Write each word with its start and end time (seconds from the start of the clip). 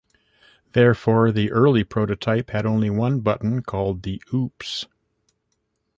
Therefore, 0.73 1.31
the 1.31 1.51
early 1.51 1.83
prototype 1.83 2.49
had 2.49 2.65
only 2.65 2.89
one 2.89 3.19
button, 3.19 3.61
called 3.61 4.01
the 4.01 4.19
Oops! 4.33 4.87